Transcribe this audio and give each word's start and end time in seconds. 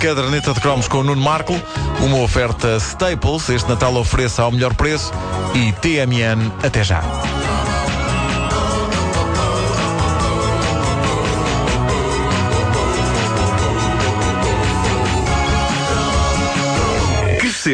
Caderneta 0.00 0.54
de 0.54 0.60
Cromos 0.60 0.88
com 0.88 0.98
o 0.98 1.02
Nuno 1.04 1.20
Marco, 1.20 1.54
uma 2.00 2.16
oferta 2.22 2.78
Staples, 2.78 3.50
este 3.50 3.68
Natal 3.68 3.94
ofereça 3.96 4.42
ao 4.42 4.50
melhor 4.50 4.72
preço 4.74 5.12
e 5.54 5.72
TMN 5.72 6.50
até 6.62 6.82
já. 6.82 7.02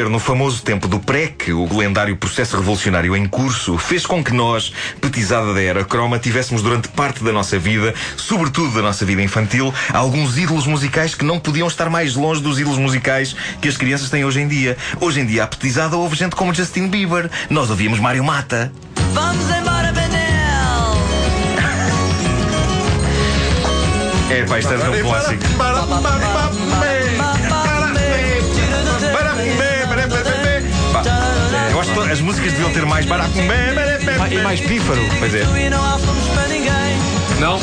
Crescer 0.07 0.09
no 0.09 0.19
famoso 0.19 0.63
tempo 0.63 0.89
do 0.89 0.99
PREC, 0.99 1.53
o 1.53 1.77
lendário 1.77 2.17
processo 2.17 2.57
revolucionário 2.57 3.17
em 3.17 3.27
curso, 3.27 3.77
fez 3.77 4.07
com 4.07 4.23
que 4.23 4.33
nós, 4.33 4.73
petizada 5.01 5.53
da 5.53 5.61
era 5.61 5.85
croma, 5.85 6.19
tivéssemos 6.19 6.63
durante 6.63 6.89
parte 6.89 7.25
da 7.25 7.33
nossa 7.33 7.59
vida, 7.59 7.95
sobretudo 8.17 8.75
da 8.75 8.83
nossa 8.83 9.05
vida 9.05 9.23
infantil, 9.23 9.73
alguns 9.93 10.39
ídolos 10.39 10.67
musicais 10.67 11.15
que 11.15 11.25
não 11.25 11.39
podiam 11.39 11.67
estar 11.67 11.91
mais 11.91 12.15
longe 12.15 12.41
dos 12.41 12.59
ídolos 12.59 12.79
musicais 12.79 13.35
que 13.61 13.69
as 13.69 13.77
crianças 13.77 14.11
têm 14.11 14.25
hoje 14.25 14.41
em 14.41 14.49
dia. 14.49 14.77
Hoje 15.01 15.21
em 15.21 15.27
dia, 15.27 15.45
a 15.45 15.47
petizada 15.47 15.97
houve 15.97 16.17
gente 16.17 16.37
como 16.37 16.55
Justin 16.55 16.89
Bieber. 16.89 17.31
Nós 17.51 17.71
ouvíamos 17.71 17.99
Mário 17.99 18.25
Mata. 18.25 18.73
Vamos 19.13 19.45
embora, 19.51 19.93
Benel! 19.93 20.97
É, 24.31 24.45
pá, 24.45 24.59
isto 24.59 24.73
é 24.73 24.77
um 24.77 25.03
clássico. 25.03 26.66
As 32.11 32.21
músicas 32.21 32.53
deviam 32.53 32.71
ter 32.73 32.87
mais 32.87 33.05
baracumé. 33.07 33.75
E 34.31 34.39
mais 34.39 34.61
pífaro. 34.61 35.01
Pois 35.19 35.35
é. 35.35 35.43
E 35.43 35.71
não 35.71 35.83
há 35.85 35.99
fomos 35.99 36.27
para 36.29 36.47
ninguém, 36.49 36.97
Não? 37.41 37.59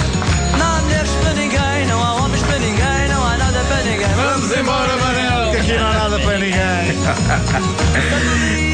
não 0.57 0.77
há 0.77 0.81
mulheres 0.81 1.11
para 1.21 1.33
ninguém, 1.33 1.85
não 1.87 2.03
há 2.03 2.13
homens 2.15 2.41
para 2.43 2.59
ninguém, 2.59 3.07
não 3.09 3.25
há 3.25 3.37
nada 3.37 3.59
para 3.67 3.83
ninguém. 3.83 4.07
Vamos 4.15 4.57
embora, 4.57 4.97
Manel! 4.97 5.51
Aqui 5.59 5.73
não 5.77 5.87
há 5.87 5.93
nada 5.93 6.19
para 6.19 6.37
ninguém. 6.37 6.93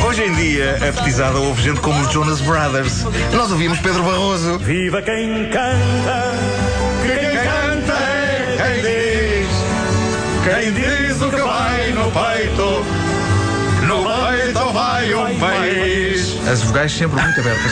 Hoje 0.06 0.24
em 0.24 0.34
dia, 0.36 0.76
a 0.78 0.94
petizada 0.94 1.38
houve 1.40 1.62
gente 1.62 1.80
como 1.82 2.00
os 2.02 2.12
Jonas 2.12 2.42
Brothers. 2.42 3.06
Nós 3.34 3.52
ouvíamos 3.52 3.80
Pedro 3.80 4.04
Barroso. 4.04 4.58
Viva 4.60 5.02
quem 5.02 5.50
canta, 5.50 6.34
que 7.02 7.08
quem 7.08 7.36
canta 7.38 7.94
é 7.94 8.58
quem 8.58 8.82
diz. 8.82 9.50
Quem 10.44 10.74
diz 10.74 11.22
o 11.22 11.30
que 11.30 11.42
vai 11.42 11.92
no 11.92 12.12
peito, 12.12 12.86
no 13.90 14.04
peito 14.04 14.72
vai 14.72 15.14
um 15.16 15.40
país. 15.40 16.38
As 16.48 16.62
vogais 16.62 16.92
sempre 16.92 17.20
muito 17.20 17.40
abertas. 17.40 17.72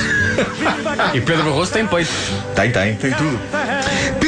E 1.14 1.22
Pedro 1.22 1.44
Barroso 1.46 1.72
tem 1.72 1.86
peito. 1.86 2.12
Tem, 2.56 2.72
tem, 2.72 2.96
tem 2.96 3.14
tudo. 3.14 3.40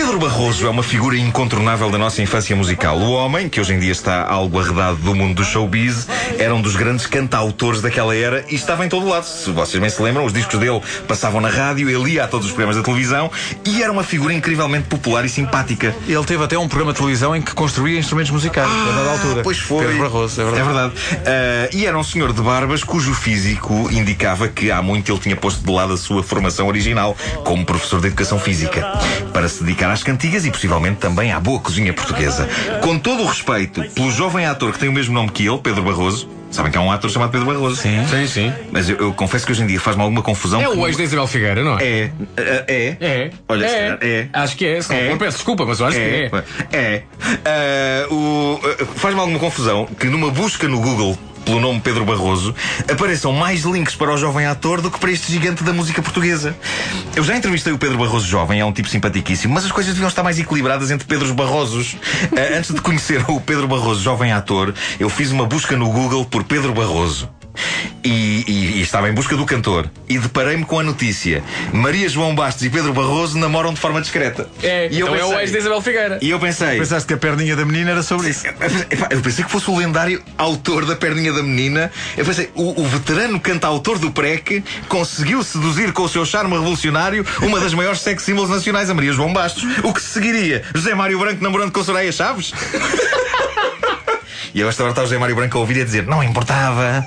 Pedro 0.09 0.27
Barroso 0.27 0.65
é 0.65 0.69
uma 0.71 0.81
figura 0.81 1.15
incontornável 1.15 1.91
da 1.91 1.99
nossa 1.99 2.19
infância 2.19 2.55
musical. 2.55 2.97
O 2.97 3.11
homem, 3.11 3.47
que 3.47 3.61
hoje 3.61 3.75
em 3.75 3.79
dia 3.79 3.91
está 3.91 4.25
algo 4.25 4.59
arredado 4.59 4.95
do 4.95 5.13
mundo 5.13 5.35
do 5.35 5.43
showbiz, 5.43 6.07
era 6.39 6.51
um 6.55 6.63
dos 6.63 6.75
grandes 6.75 7.05
cantautores 7.05 7.79
daquela 7.79 8.15
era 8.15 8.43
e 8.49 8.55
estava 8.55 8.83
em 8.83 8.89
todo 8.89 9.07
lado. 9.07 9.25
Se 9.25 9.51
vocês 9.51 9.79
bem 9.79 9.87
se 9.87 10.01
lembram, 10.01 10.25
os 10.25 10.33
discos 10.33 10.59
dele 10.59 10.81
passavam 11.07 11.39
na 11.39 11.47
rádio, 11.47 11.87
ele 11.87 12.13
ia 12.13 12.23
a 12.23 12.27
todos 12.27 12.47
os 12.47 12.51
programas 12.53 12.75
da 12.75 12.81
televisão 12.81 13.29
e 13.63 13.83
era 13.83 13.91
uma 13.91 14.01
figura 14.01 14.33
incrivelmente 14.33 14.87
popular 14.87 15.23
e 15.25 15.29
simpática. 15.29 15.95
Ele 16.07 16.25
teve 16.25 16.43
até 16.43 16.57
um 16.57 16.67
programa 16.67 16.91
de 16.91 16.97
televisão 16.97 17.35
em 17.35 17.41
que 17.43 17.53
construía 17.53 17.99
instrumentos 17.99 18.31
musicais, 18.31 18.67
a 18.67 18.91
dada 18.91 19.11
altura. 19.11 19.43
Pois 19.43 19.59
foi. 19.59 19.85
Pedro 19.85 20.01
Barroso, 20.01 20.41
é 20.41 20.45
verdade. 20.45 20.93
Ah, 21.23 21.69
e 21.71 21.85
era 21.85 21.95
um 21.95 22.03
senhor 22.03 22.33
de 22.33 22.41
barbas 22.41 22.83
cujo 22.83 23.13
físico 23.13 23.87
indicava 23.91 24.47
que 24.47 24.71
há 24.71 24.81
muito 24.81 25.11
ele 25.11 25.19
tinha 25.19 25.35
posto 25.35 25.63
de 25.63 25.71
lado 25.71 25.93
a 25.93 25.97
sua 25.97 26.23
formação 26.23 26.67
original 26.67 27.15
como 27.43 27.63
professor 27.63 28.01
de 28.01 28.07
educação 28.07 28.39
física 28.39 28.83
para 29.31 29.47
se 29.47 29.63
dedicar 29.63 29.91
às 29.91 29.98
cantigas 30.03 30.45
e 30.45 30.51
possivelmente 30.51 30.97
também 30.97 31.31
à 31.31 31.39
boa 31.39 31.59
cozinha 31.59 31.93
portuguesa. 31.93 32.47
Com 32.81 32.97
todo 32.99 33.23
o 33.23 33.25
respeito 33.27 33.81
pelo 33.91 34.11
jovem 34.11 34.45
ator 34.45 34.71
que 34.73 34.79
tem 34.79 34.89
o 34.89 34.93
mesmo 34.93 35.13
nome 35.13 35.29
que 35.31 35.45
ele, 35.47 35.57
Pedro 35.59 35.83
Barroso. 35.83 36.29
Sabem 36.51 36.71
que 36.71 36.77
há 36.79 36.81
um 36.81 36.91
ator 36.91 37.11
chamado 37.11 37.29
Pedro 37.29 37.45
Barroso? 37.45 37.75
Sim. 37.75 38.03
Sim, 38.07 38.25
sim. 38.25 38.53
Mas 38.71 38.89
eu, 38.89 38.97
eu 38.97 39.13
confesso 39.13 39.45
que 39.45 39.51
hoje 39.51 39.61
em 39.61 39.67
dia 39.67 39.79
faz-me 39.79 40.01
alguma 40.01 40.23
confusão. 40.23 40.59
É 40.59 40.67
o 40.67 40.87
ex 40.87 40.97
da 40.97 41.03
Isabel 41.03 41.27
Figueira, 41.27 41.63
não 41.63 41.77
é? 41.77 41.83
É. 41.83 42.11
É. 42.37 42.65
É. 42.67 42.97
É. 42.99 43.29
Olha, 43.47 43.65
é. 43.67 43.97
é. 44.01 44.27
Acho 44.33 44.57
que 44.57 44.65
é. 44.65 44.77
É. 44.79 44.81
for, 44.81 45.17
peço 45.19 45.37
desculpa, 45.37 45.63
mas 45.65 45.79
eu 45.79 45.85
acho 45.85 45.97
que 45.97 46.01
é. 46.03 46.31
É. 46.73 47.03
Ah, 47.45 48.11
o- 48.11 48.59
ah, 48.63 48.85
Faz-me 48.95 49.19
alguma 49.19 49.37
confusão 49.37 49.85
que 49.99 50.07
numa 50.07 50.31
busca 50.31 50.67
no 50.67 50.79
Google 50.81 51.17
pelo 51.49 51.59
nome 51.59 51.79
Pedro 51.79 52.05
Barroso 52.05 52.53
apareçam 52.91 53.33
mais 53.33 53.63
links 53.63 53.95
para 53.95 54.13
o 54.13 54.17
jovem 54.17 54.45
ator 54.45 54.81
do 54.81 54.91
que 54.91 54.99
para 54.99 55.11
este 55.11 55.31
gigante 55.31 55.63
da 55.63 55.73
música 55.73 55.99
portuguesa. 55.99 56.55
Eu 57.15 57.23
já 57.23 57.35
entrevistei 57.35 57.73
o 57.73 57.77
Pedro 57.77 57.97
Barroso 57.97 58.27
jovem, 58.27 58.59
é 58.59 58.65
um 58.65 58.71
tipo 58.71 58.87
simpaticíssimo, 58.87 59.55
mas 59.55 59.65
as 59.65 59.71
coisas 59.71 59.93
deviam 59.93 60.09
estar 60.09 60.21
mais 60.21 60.37
equilibradas 60.37 60.91
entre 60.91 61.07
Pedros 61.07 61.31
Barrosos. 61.31 61.97
Ah, 62.37 62.55
antes 62.57 62.71
de 62.71 62.79
conhecer 62.81 63.25
o 63.27 63.41
Pedro 63.41 63.67
Barroso 63.67 63.99
jovem 63.99 64.31
ator, 64.31 64.75
eu 64.99 65.09
fiz 65.09 65.31
uma 65.31 65.45
busca 65.47 65.75
no 65.75 65.91
Google 65.91 66.23
por 66.23 66.43
Pedro 66.43 66.71
Barroso. 66.71 67.38
E, 68.03 68.45
e- 68.47 68.77
e 68.77 68.81
estava 68.81 69.09
em 69.09 69.13
busca 69.13 69.35
do 69.35 69.45
cantor 69.45 69.89
e 70.07 70.17
deparei-me 70.17 70.63
com 70.63 70.79
a 70.79 70.83
notícia: 70.83 71.43
Maria 71.73 72.07
João 72.07 72.33
Bastos 72.33 72.63
e 72.65 72.69
Pedro 72.69 72.93
Barroso 72.93 73.37
namoram 73.37 73.73
de 73.73 73.79
forma 73.79 73.99
discreta. 73.99 74.47
É, 74.63 74.87
e 74.89 74.99
eu 75.01 75.07
então 75.07 75.15
é 75.15 75.25
o 75.25 75.27
pensei- 75.29 75.41
ex 75.43 75.51
da 75.51 75.57
Isabel 75.59 75.81
Figueira. 75.81 76.19
e 76.21 76.29
eu 76.29 76.39
pensei. 76.39 76.77
Pensaste 76.79 77.05
que 77.07 77.13
a 77.13 77.17
perninha 77.17 77.55
da 77.57 77.65
menina 77.65 77.91
era 77.91 78.01
sobre 78.03 78.29
isso. 78.29 78.47
Epá, 78.47 79.07
Eu 79.11 79.19
pensei 79.21 79.43
que 79.43 79.51
fosse 79.51 79.69
o 79.69 79.77
lendário 79.77 80.21
autor 80.37 80.85
da 80.85 80.95
perninha 80.95 81.33
da 81.33 81.43
menina. 81.43 81.91
Eu 82.15 82.23
pensei, 82.23 82.49
o, 82.55 82.81
o 82.81 82.87
veterano 82.87 83.37
cantautor 83.39 83.99
do 83.99 84.11
PREC 84.11 84.63
conseguiu 84.87 85.43
seduzir 85.43 85.91
com 85.91 86.03
o 86.03 86.09
seu 86.09 86.25
charme 86.25 86.53
revolucionário 86.53 87.25
uma 87.41 87.59
das 87.59 87.73
maiores 87.73 87.99
sex 87.99 88.23
symbols 88.23 88.49
nacionais, 88.49 88.89
a 88.89 88.93
Maria 88.93 89.11
João 89.11 89.33
Bastos. 89.33 89.63
O 89.83 89.93
que 89.93 90.01
se 90.01 90.07
seguiria? 90.09 90.63
José 90.73 90.95
Mário 90.95 91.19
Branco 91.19 91.43
namorando 91.43 91.71
com 91.73 91.83
Soraya 91.83 92.11
Chaves? 92.13 92.53
e 94.53 94.61
eu 94.61 94.69
esta 94.69 94.83
hora 94.83 94.91
está 94.91 95.01
o 95.01 95.05
José 95.05 95.17
Mário 95.17 95.35
Branco 95.35 95.57
a 95.57 95.61
ouvir 95.61 95.77
e 95.77 95.81
a 95.81 95.85
dizer: 95.85 96.05
Não 96.07 96.23
importava. 96.23 97.05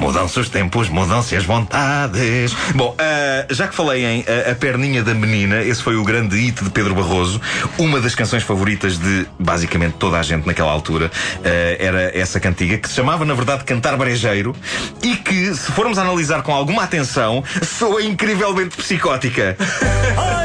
Mudam-se 0.00 0.40
os 0.40 0.48
tempos, 0.48 0.88
mudam-se 0.88 1.36
as 1.36 1.44
vontades. 1.44 2.56
Bom, 2.74 2.96
ah, 2.98 3.44
já 3.50 3.68
que 3.68 3.74
falei 3.74 4.06
em 4.06 4.24
ah, 4.26 4.50
A 4.50 4.54
Perninha 4.54 5.04
da 5.04 5.12
Menina, 5.12 5.62
esse 5.62 5.82
foi 5.82 5.94
o 5.94 6.02
grande 6.02 6.36
hit 6.40 6.64
de 6.64 6.70
Pedro 6.70 6.94
Barroso. 6.94 7.38
Uma 7.76 8.00
das 8.00 8.14
canções 8.14 8.42
favoritas 8.42 8.96
de 8.96 9.26
basicamente 9.38 9.96
toda 9.98 10.18
a 10.18 10.22
gente 10.22 10.46
naquela 10.46 10.72
altura 10.72 11.10
ah, 11.44 11.76
era 11.78 12.18
essa 12.18 12.40
cantiga, 12.40 12.78
que 12.78 12.88
se 12.88 12.94
chamava, 12.94 13.26
na 13.26 13.34
verdade, 13.34 13.62
Cantar 13.64 13.98
Brejeiro 13.98 14.56
e 15.02 15.16
que, 15.16 15.54
se 15.54 15.70
formos 15.72 15.98
analisar 15.98 16.42
com 16.42 16.54
alguma 16.54 16.82
atenção, 16.82 17.44
soa 17.62 18.02
incrivelmente 18.02 18.78
psicótica. 18.78 19.54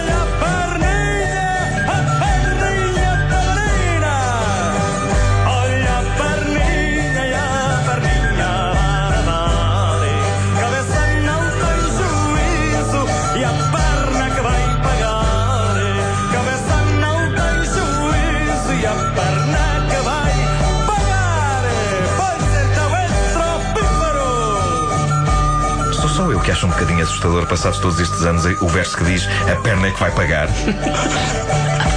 Sou 26.15 26.27
só 26.27 26.31
eu 26.31 26.39
que 26.39 26.49
acho 26.49 26.65
um 26.65 26.69
bocadinho 26.69 27.03
assustador, 27.03 27.45
passados 27.45 27.77
todos 27.79 27.99
estes 27.99 28.21
anos, 28.21 28.45
o 28.61 28.69
verso 28.69 28.95
que 28.95 29.03
diz 29.03 29.27
a 29.51 29.55
perna 29.57 29.87
é 29.87 29.91
que 29.91 29.99
vai 29.99 30.09
pagar. 30.11 30.47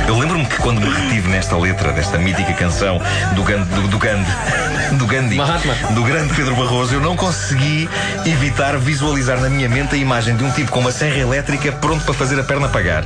Eu 0.09 0.19
lembro-me 0.19 0.45
que 0.45 0.57
quando 0.57 0.81
me 0.81 0.89
retive 0.89 1.29
nesta 1.29 1.57
letra, 1.57 1.93
desta 1.93 2.19
mítica 2.19 2.53
canção 2.55 3.01
do 3.37 3.45
Gandhi, 3.45 3.73
do, 3.77 3.87
do 3.87 3.97
Gandhi, 3.97 4.27
do 4.99 5.07
Gandhi, 5.07 5.37
Mahatma. 5.37 5.73
do 5.91 6.03
grande 6.03 6.35
Pedro 6.35 6.57
Barroso, 6.57 6.95
eu 6.95 7.01
não 7.01 7.17
consegui 7.17 7.89
evitar 8.27 8.77
visualizar 8.79 9.41
na 9.41 9.49
minha 9.49 9.69
mente 9.69 9.95
a 9.95 9.99
imagem 9.99 10.37
de 10.37 10.43
um 10.43 10.51
tipo 10.51 10.73
com 10.73 10.81
uma 10.81 10.91
serra 10.91 11.19
elétrica 11.19 11.71
pronto 11.71 12.05
para 12.05 12.15
fazer 12.15 12.41
a 12.41 12.43
perna 12.43 12.69
pagar. 12.69 13.05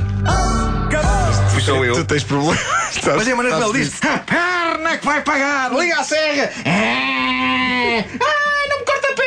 Fui 1.49 1.61
sou 1.61 1.85
eu. 1.85 1.93
Tu 1.93 2.05
tens 2.05 2.23
problemas. 2.23 2.59
Mas 3.05 3.27
é 3.27 3.31
a 3.33 3.35
maneira 3.35 3.59
como 3.59 3.75
ele 3.75 3.83
diz: 3.83 3.99
A 4.03 4.17
perna 4.17 4.97
que 4.97 5.05
vai 5.05 5.21
pagar, 5.21 5.71
liga 5.71 5.99
a 5.99 6.03
serra. 6.03 6.49
Ah, 7.95 8.69
não 8.69 8.79
me 8.79 8.85
corta 8.85 9.07
a 9.11 9.13
perna. 9.13 9.22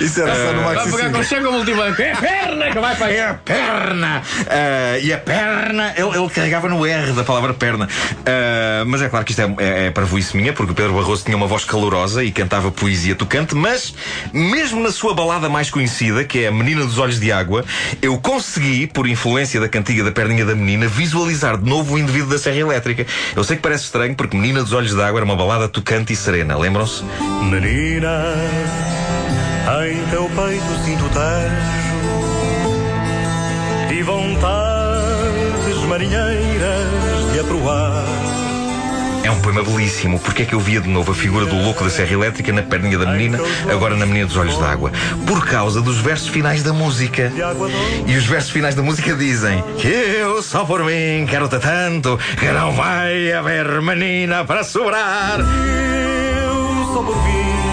Isso 0.00 0.20
era 0.22 0.34
só 0.34 0.52
no 0.52 0.62
Vai 0.62 0.74
Maxi 0.76 0.90
com 0.90 0.96
Single. 0.98 1.22
chega 1.24 1.48
o 1.48 1.52
multibanco. 1.52 2.02
É 2.02 2.12
a 2.12 2.16
perna 2.16 2.70
que 2.70 2.78
vai 2.78 2.92
É 2.92 2.96
pagar. 2.96 3.30
a 3.30 3.34
perna! 3.34 4.22
Ah, 4.48 4.98
e 4.98 5.12
a 5.12 5.18
perna, 5.18 5.94
ele, 5.96 6.08
ele 6.18 6.28
carregava 6.30 6.68
no 6.68 6.84
R 6.86 7.12
da 7.12 7.24
palavra 7.24 7.54
perna. 7.54 7.88
Ah, 8.24 8.84
mas 8.86 9.02
é 9.02 9.08
claro 9.08 9.24
que 9.24 9.32
isto 9.32 9.40
é, 9.42 9.54
é, 9.58 9.86
é 9.86 9.90
parvoíce 9.90 10.36
minha, 10.36 10.52
porque 10.52 10.72
o 10.72 10.74
Pedro 10.74 10.92
Barroso 10.94 11.24
tinha 11.24 11.36
uma 11.36 11.46
voz 11.46 11.64
calorosa 11.64 12.22
e 12.24 12.30
cantava 12.30 12.70
poesia 12.70 13.14
tocante, 13.14 13.54
mas 13.54 13.94
mesmo 14.32 14.80
na 14.82 14.90
sua 14.90 15.14
balada 15.14 15.48
mais 15.48 15.70
conhecida, 15.70 16.24
que 16.24 16.44
é 16.44 16.48
a 16.48 16.52
Menina 16.52 16.84
dos 16.84 16.98
Olhos 16.98 17.18
de 17.20 17.32
Água, 17.32 17.64
eu 18.02 18.18
consegui, 18.18 18.86
por 18.86 19.06
influência 19.08 19.60
da 19.60 19.68
cantiga 19.68 20.04
da 20.04 20.10
perninha 20.12 20.44
da 20.44 20.54
menina, 20.54 20.86
visualizar 20.86 21.56
de 21.56 21.68
novo 21.68 21.94
o 21.94 21.98
indivíduo 21.98 22.30
da 22.30 22.38
Serra 22.38 22.56
Elétrica. 22.58 23.06
Eu 23.34 23.42
sei 23.44 23.56
que 23.56 23.62
parece 23.62 23.84
estranho, 23.84 24.14
porque 24.14 24.36
Menina 24.36 24.62
dos 24.62 24.72
Olhos 24.72 24.94
de 24.94 25.02
Água 25.02 25.18
era 25.18 25.24
uma 25.24 25.36
balada 25.36 25.68
tocante 25.68 26.12
e 26.12 26.16
serena, 26.16 26.56
lembram-se? 26.56 27.02
Menina, 27.42 28.34
em 29.66 30.06
teu 30.10 30.30
peito 30.30 30.84
sinto 30.84 31.08
tejo 31.08 31.76
e 33.90 34.02
vontades 34.02 35.76
marinheiras 35.88 37.32
de 37.32 37.40
aproar. 37.40 38.04
É 39.24 39.30
um 39.30 39.40
poema 39.40 39.60
belíssimo. 39.64 40.20
Porque 40.20 40.42
é 40.42 40.44
que 40.44 40.54
eu 40.54 40.60
via 40.60 40.80
de 40.80 40.88
novo 40.88 41.10
a 41.10 41.14
figura 41.14 41.46
do 41.46 41.56
louco 41.56 41.82
da 41.82 41.90
serra 41.90 42.12
elétrica 42.12 42.52
na 42.52 42.62
perninha 42.62 42.96
da 42.96 43.06
menina, 43.06 43.40
agora 43.68 43.96
na 43.96 44.06
menina 44.06 44.26
dos 44.26 44.36
olhos 44.36 44.56
d'água? 44.56 44.92
Por 45.26 45.44
causa 45.44 45.82
dos 45.82 45.98
versos 45.98 46.28
finais 46.28 46.62
da 46.62 46.72
música. 46.72 47.32
E 48.06 48.16
os 48.16 48.24
versos 48.24 48.50
finais 48.50 48.76
da 48.76 48.82
música 48.82 49.14
dizem 49.14 49.64
que 49.78 49.88
eu 49.88 50.40
só 50.44 50.64
por 50.64 50.84
mim 50.84 51.26
quero-te 51.28 51.58
tanto 51.58 52.16
que 52.38 52.46
não 52.52 52.72
vai 52.72 53.32
haver 53.32 53.82
menina 53.82 54.44
para 54.44 54.62
sobrar. 54.62 55.40
Eu 55.40 56.94
só 56.94 57.02
por 57.02 57.16
mim 57.24 57.65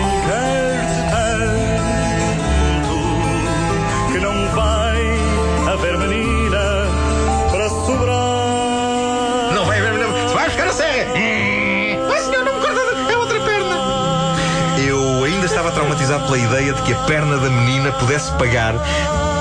estava 15.63 15.71
traumatizado 15.71 16.25
pela 16.25 16.37
ideia 16.37 16.73
de 16.73 16.81
que 16.81 16.93
a 16.93 16.97
perna 17.03 17.37
da 17.37 17.49
menina 17.49 17.91
pudesse 17.93 18.31
pagar 18.33 18.73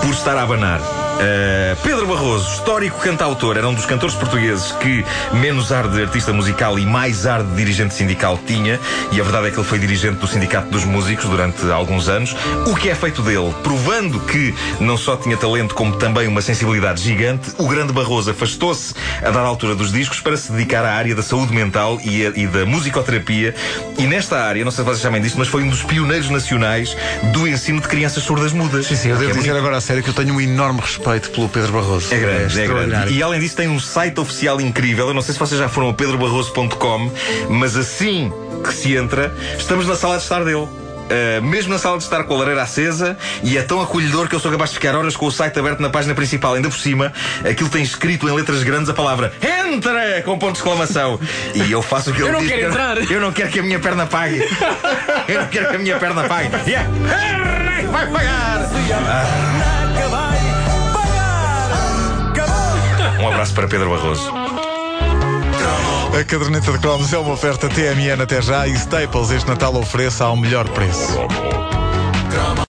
por 0.03 0.11
estar 0.11 0.37
a 0.37 0.43
abanar. 0.43 1.02
Uh, 1.13 1.77
Pedro 1.83 2.07
Barroso, 2.07 2.49
histórico 2.55 2.99
cantautor, 3.01 3.57
era 3.57 3.69
um 3.69 3.75
dos 3.75 3.87
cantores 3.87 4.15
portugueses 4.15 4.73
que 4.73 5.05
menos 5.35 5.71
ar 5.71 5.87
de 5.87 6.03
artista 6.03 6.33
musical 6.33 6.79
e 6.79 6.87
mais 6.87 7.27
ar 7.27 7.43
de 7.43 7.55
dirigente 7.55 7.95
sindical 7.95 8.39
tinha, 8.47 8.81
e 9.13 9.21
a 9.21 9.23
verdade 9.23 9.49
é 9.49 9.51
que 9.51 9.59
ele 9.59 9.67
foi 9.67 9.79
dirigente 9.79 10.17
do 10.17 10.27
Sindicato 10.27 10.69
dos 10.71 10.85
Músicos 10.85 11.27
durante 11.27 11.71
alguns 11.71 12.09
anos. 12.09 12.35
O 12.67 12.75
que 12.75 12.89
é 12.89 12.95
feito 12.95 13.23
dele? 13.23 13.55
Provando 13.63 14.19
que 14.21 14.55
não 14.81 14.97
só 14.97 15.17
tinha 15.17 15.37
talento, 15.37 15.75
como 15.75 15.97
também 15.97 16.27
uma 16.27 16.41
sensibilidade 16.41 17.03
gigante, 17.03 17.53
o 17.59 17.69
grande 17.69 17.93
Barroso 17.93 18.31
afastou-se 18.31 18.95
a 19.21 19.31
dada 19.31 19.41
altura 19.41 19.75
dos 19.75 19.93
discos 19.93 20.19
para 20.19 20.37
se 20.37 20.51
dedicar 20.51 20.85
à 20.85 20.93
área 20.93 21.15
da 21.15 21.23
saúde 21.23 21.53
mental 21.55 22.01
e, 22.03 22.27
a, 22.27 22.31
e 22.31 22.47
da 22.47 22.65
musicoterapia, 22.67 23.55
e 23.99 24.07
nesta 24.07 24.43
área, 24.43 24.65
não 24.65 24.73
sei 24.73 24.85
se 24.85 24.91
vocês 24.91 25.03
sabem 25.03 25.21
disso, 25.21 25.37
mas 25.39 25.49
foi 25.49 25.63
um 25.63 25.69
dos 25.69 25.83
pioneiros 25.83 26.31
nacionais 26.31 26.97
do 27.33 27.47
ensino 27.47 27.81
de 27.81 27.89
crianças 27.89 28.25
surdas 28.25 28.53
mudas. 28.53 28.87
Sim, 28.87 28.97
sim, 28.97 29.09
eu 29.11 29.17
devo 29.17 29.31
é 29.31 29.35
dizer 29.35 29.51
bonito. 29.51 29.59
agora 29.59 29.77
a 29.77 29.81
sério 29.81 30.03
que 30.03 30.09
eu 30.09 30.15
tenho 30.15 30.35
um 30.35 30.41
enorme 30.41 30.81
respeito 30.81 31.02
pelo 31.03 31.49
Pedro 31.49 31.73
Barroso. 31.73 32.13
É 32.15 32.19
grande, 32.19 32.43
é, 32.43 32.47
extraordinário. 32.47 32.89
grande. 32.91 33.15
E 33.15 33.23
além 33.23 33.41
disso 33.41 33.57
tem 33.57 33.69
um 33.69 33.81
site 33.81 34.19
oficial 34.21 34.61
incrível. 34.61 35.09
Eu 35.09 35.15
não 35.15 35.23
sei 35.23 35.35
se 35.35 35.41
vocês 35.41 35.59
já 35.61 35.69
foram 35.69 35.91
a 35.91 35.95
pedrobarroso.com, 35.95 37.11
mas 37.51 37.77
assim 37.77 38.33
que 38.65 38.73
se 38.73 38.95
entra, 38.97 39.35
estamos 39.59 39.87
na 39.87 39.97
sala 39.97 40.17
de 40.17 40.23
estar 40.23 40.45
dele. 40.45 40.69
Uh, 41.03 41.43
mesmo 41.43 41.71
na 41.73 41.79
sala 41.79 41.99
de 41.99 42.05
estar 42.05 42.23
com 42.25 42.33
a 42.35 42.39
lareira 42.39 42.63
acesa 42.63 43.19
e 43.43 43.59
é 43.59 43.63
tão 43.63 43.83
acolhedor 43.83 44.29
que 44.29 44.35
eu 44.35 44.41
sou 44.41 44.51
capaz 44.51 44.71
de 44.71 44.77
ficar 44.77 44.95
horas 44.95 45.15
com 45.15 45.27
o 45.27 45.31
site 45.33 45.59
aberto 45.59 45.81
na 45.81 45.91
página 45.91 46.15
principal. 46.15 46.55
Ainda 46.55 46.71
por 46.71 46.79
cima, 46.79 47.13
aquilo 47.45 47.69
tem 47.69 47.83
escrito 47.83 48.27
em 48.29 48.33
letras 48.33 48.63
grandes 48.63 48.89
a 48.89 48.95
palavra 48.95 49.31
Entra! 49.43 50.23
com 50.25 50.39
ponto 50.39 50.53
de 50.53 50.59
exclamação. 50.59 51.19
E 51.55 51.71
eu 51.71 51.83
faço 51.83 52.11
o 52.11 52.15
que 52.15 52.23
ele 52.23 52.29
Eu 52.29 52.33
não 52.33 52.41
diz. 52.41 52.49
quero 52.49 52.61
que 52.63 52.69
entrar. 52.69 53.11
Eu 53.11 53.21
não 53.21 53.33
quero 53.33 53.51
que 53.51 53.59
a 53.59 53.63
minha 53.63 53.79
perna 53.81 54.07
pague. 54.07 54.39
eu 55.29 55.41
não 55.41 55.49
quero 55.49 55.69
que 55.69 55.77
a 55.77 55.79
minha 55.79 55.99
perna 55.99 56.25
pague. 56.25 56.49
E 56.67 56.71
perna 56.71 57.81
que 57.81 57.87
vai 57.89 58.07
pagar. 58.07 58.71
Que 59.95 60.09
para 63.53 63.69
Pedro 63.69 63.91
Barroso. 63.91 64.33
A 66.19 66.25
caderneta 66.25 66.73
de 66.73 66.79
cromos 66.79 67.13
é 67.13 67.19
uma 67.19 67.33
oferta 67.33 67.69
TMN 67.69 68.23
até 68.23 68.41
já 68.41 68.67
e 68.67 68.73
Staples 68.73 69.31
este 69.31 69.49
Natal 69.49 69.75
ofereça 69.77 70.25
ao 70.25 70.37
melhor 70.37 70.69
preço. 70.69 71.19